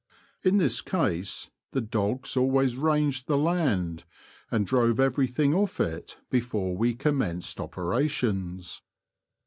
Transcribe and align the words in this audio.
In 0.43 0.57
this 0.57 0.81
case 0.81 1.51
the 1.73 1.79
dogs 1.79 2.35
always 2.35 2.75
ranged 2.75 3.27
the 3.27 3.37
land, 3.37 4.03
and 4.49 4.65
drove 4.65 4.99
everything 4.99 5.53
off 5.53 5.79
it 5.79 6.17
before 6.31 6.75
we 6.75 6.95
commenced 6.95 7.59
operations. 7.59 8.81